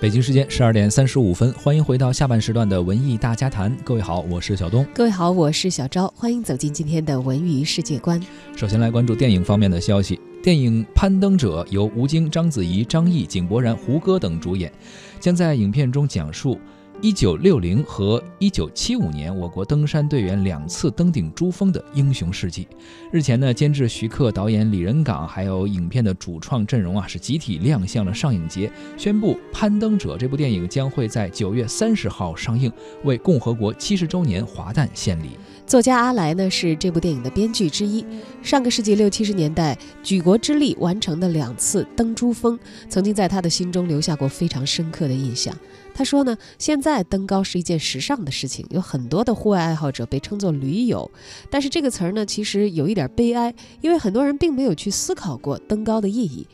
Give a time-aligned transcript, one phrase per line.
[0.00, 3.76] 北京时间十二点三十五分，欢迎回到下半时段的文艺大家谈。
[3.84, 4.82] 各位好，我是小东。
[4.94, 6.10] 各位好，我是小昭。
[6.16, 8.18] 欢迎走进今天的文娱世界观。
[8.56, 10.18] 首先来关注电影方面的消息。
[10.42, 14.72] 电影《攀登者》由吴京、章子怡、张译、井柏然、胡歌等主演，
[15.18, 16.58] 将在影片中讲述。
[17.02, 22.68] 一九六零和一九七五年，我国登山队员两次登顶珠峰的英雄事迹。
[23.10, 32.70] 日前呢，监制徐克、导演李仁港，还有影片的主创阵容啊，是集体亮相了上影节，宣布《攀登者》这部电影将会在九月三十号上映，
[33.04, 35.30] 为共和国七十周年华诞献礼。
[35.66, 38.04] 作家阿来呢，是这部电影的编剧之一。
[38.42, 42.58] 上个世纪六七十年代，举国之力完成的两次登珠峰，
[42.90, 45.56] 曾经在他的心中留下过非常深刻的印象。
[45.92, 51.08] 他说呢，现在在登高是一件时尚的事情，有很多的户外爱好者被称作驴友，
[51.48, 56.46] 但是这个词儿呢，其实有一点悲哀，因为很多人并没有去思考过登高的意义。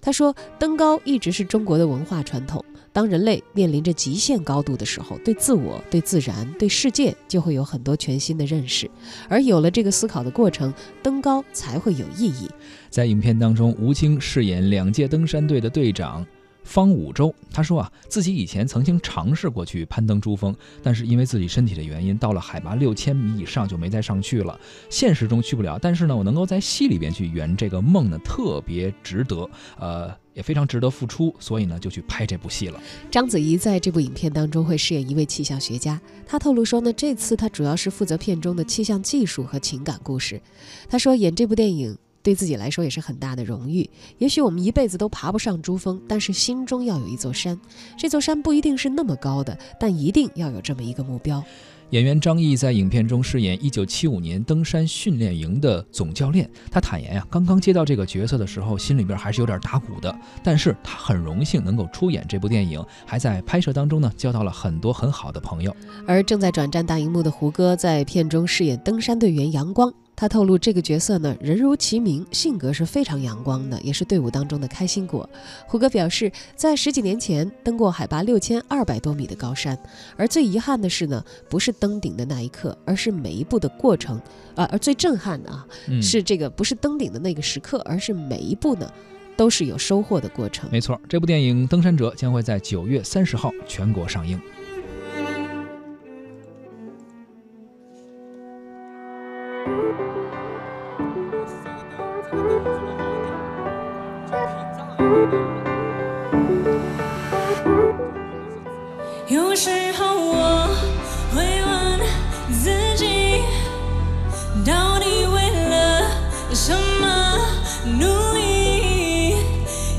[0.00, 2.62] 他说，登高一直是中国的文化传统，
[2.92, 8.90] 当人类面临着极限高度的时候，对自我、对自然、对世界就会有很多全新的认识，
[9.28, 12.50] 而有了这个思考的过程，登高才会有意义。
[12.90, 16.26] 在影片当中，吴京饰演两届登山队的队长。
[16.64, 24.58] 方五洲他说啊，自己以前曾经尝试过去攀登珠峰，但是因为自己身体的原因，到了海拔六千米以上就没再上去了。
[24.90, 29.48] 现实中去不了，但是呢，我能够在戏里边去圆这个梦呢，特别值得，
[29.78, 32.80] 呃，也非常值得付出，所以呢，就去拍这部戏了。
[33.10, 40.40] 章子怡在这部影片当中会饰演一位气象学家，她透露说呢，这次她主要是负责片中的气象技术和情感故事。
[40.88, 41.96] 她说演这部电影。
[42.24, 43.88] 对自己来说也是很大的荣誉。
[44.18, 47.60] 也许我们一辈子都爬不上珠峰，但是心中要有一座山。
[47.96, 51.44] 这座山不一定是那么高的，但一定要有这么一个目标。
[51.90, 56.50] 演员张译在影片中饰演1975年登山训练营的总教练。
[56.70, 60.18] 他坦言呀，刚刚接到这个角色的时候，心里边还是有点打鼓的。
[60.42, 65.76] 但是他很荣幸能够出演这部电影，还在拍摄当中呢，交到了很多很好的朋友。
[66.06, 69.92] 而正在转战大荧幕的胡歌，在片中饰演登山队员阳光。
[70.16, 75.28] 他透露，这个角色呢，人如其名，性格是非常阳光的，也是队伍当中的开心果。
[75.66, 79.76] 胡歌表示，在十几年前登过海拔六千二百多米的高山，
[80.16, 84.20] 而最遗憾的是呢，不是登顶的那一刻，而是每一步的过程。
[84.54, 85.66] 啊，而最震撼的啊，
[86.00, 88.88] 是这个不是登顶的那个时刻，而是每一步呢，
[89.36, 90.70] 都是有收获的过程。
[90.70, 94.40] 没错，这部电影《登山者》将会在九月三十号全国上映。
[109.56, 110.68] 时候我
[111.32, 112.00] 会问
[112.60, 113.40] 自己，
[114.66, 116.10] 到底为了
[116.52, 117.38] 什么
[117.84, 119.36] 努力？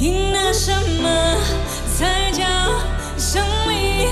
[0.00, 1.36] 赢得什么
[1.96, 2.44] 才叫
[3.16, 4.08] 胜利？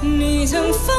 [0.00, 0.90] 你曾否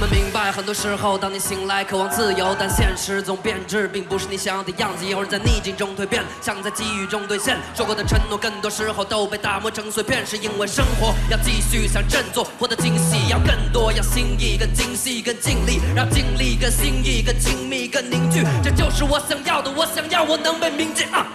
[0.00, 5.04] 们明白，很多时候，当你醒来渴望自由，但现实总变质，并不是你想要的样子。
[5.04, 7.58] 有人在逆境中蜕变，想在机遇中兑现。
[7.76, 18.42] 说过的承诺，更多时候都被打磨成碎片，是因为生活要继续想振作，活得惊喜要更多，要心意更精细，更尽力，让经历更心意更亲密，更凝聚。
[18.64, 21.26] 这就是我想要的，我想要我能被铭记啊。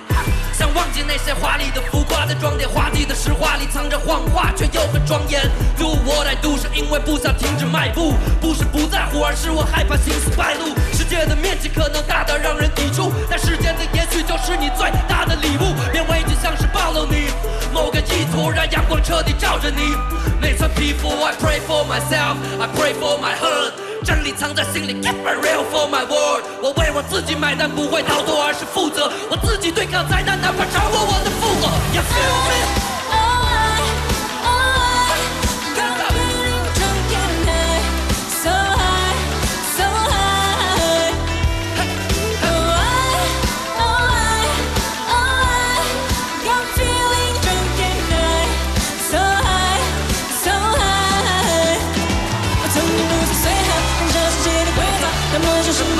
[0.58, 2.85] 想忘记那些华丽的浮夸，再装点华
[3.98, 5.42] 谎话，却又很庄严。
[5.78, 10.74] Do what I do，是因为不想停止迈步，不是不在乎，而是我害怕心思败露。
[10.94, 15.74] 世界的面积可能大到让人抵触，但时间的也许就是你最大的礼物。
[15.92, 17.30] 别畏惧，像是暴露你
[17.74, 19.96] 某个意图，让阳光彻底照着你
[20.42, 21.10] 每层皮肤。
[21.24, 23.74] I pray for myself，I pray for my heart。
[24.04, 26.44] 真理藏在心里，Keep it real for my word。
[26.62, 29.12] 我为我自己买单，不会逃脱，而是负责。
[29.32, 31.68] 我自己对抗灾难，哪怕超过我的负荷。
[31.92, 32.85] You feel me？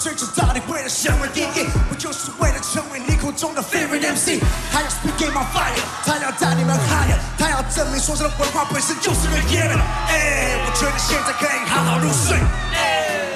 [0.00, 1.68] 追求，到底为了什么意义？
[1.88, 3.20] 不就是为了成为你？
[3.20, 4.40] 口中的 favorite MC，
[4.72, 5.76] 他要 speak game on fire，
[6.06, 9.76] 他要带你们 higher，他要证明说唱的文化本身就是个 y e a
[10.08, 12.38] 哎，我觉得现在可以好好入睡。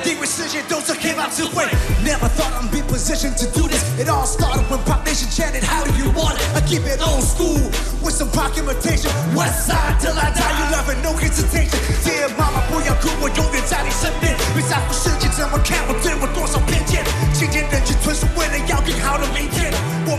[0.06, 1.64] 因为世界都是 hip hop 智慧。
[2.05, 3.84] Never thought I'd be positioned to do this.
[3.99, 6.44] It all started when Pop Nation chanted, How do you want it?
[6.56, 7.60] I keep it old school
[8.02, 9.10] with some rock imitation.
[9.34, 11.81] West side till I die, you love it, no hesitation.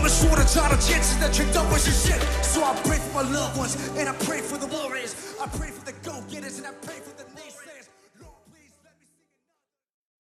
[0.06, 2.22] never saw the child of chances that tricked up your shit.
[2.44, 5.34] So I pray for my loved ones, and I pray for the warriors.
[5.42, 6.72] I pray for the go-getters, and I